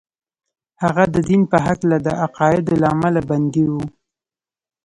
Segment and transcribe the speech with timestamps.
[0.83, 3.73] هغه د دين په هکله د عقايدو له امله بندي و.